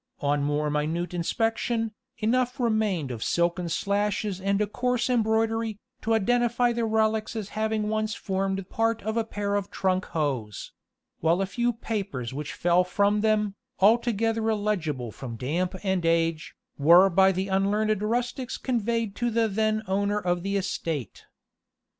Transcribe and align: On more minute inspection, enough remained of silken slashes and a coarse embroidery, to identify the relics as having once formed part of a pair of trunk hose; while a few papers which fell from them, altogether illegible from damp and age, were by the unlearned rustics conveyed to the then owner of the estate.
On 0.21 0.41
more 0.41 0.71
minute 0.71 1.13
inspection, 1.13 1.91
enough 2.17 2.59
remained 2.59 3.11
of 3.11 3.23
silken 3.23 3.69
slashes 3.69 4.41
and 4.41 4.59
a 4.59 4.65
coarse 4.65 5.11
embroidery, 5.11 5.77
to 6.01 6.15
identify 6.15 6.73
the 6.73 6.85
relics 6.85 7.35
as 7.35 7.49
having 7.49 7.87
once 7.87 8.15
formed 8.15 8.67
part 8.67 9.03
of 9.03 9.15
a 9.15 9.23
pair 9.23 9.53
of 9.53 9.69
trunk 9.69 10.05
hose; 10.05 10.71
while 11.19 11.39
a 11.39 11.45
few 11.45 11.71
papers 11.71 12.33
which 12.33 12.53
fell 12.53 12.83
from 12.83 13.21
them, 13.21 13.53
altogether 13.79 14.49
illegible 14.49 15.11
from 15.11 15.35
damp 15.35 15.75
and 15.83 16.03
age, 16.03 16.55
were 16.79 17.07
by 17.07 17.31
the 17.31 17.47
unlearned 17.47 18.01
rustics 18.01 18.57
conveyed 18.57 19.15
to 19.17 19.29
the 19.29 19.47
then 19.47 19.83
owner 19.87 20.17
of 20.17 20.41
the 20.41 20.57
estate. 20.57 21.25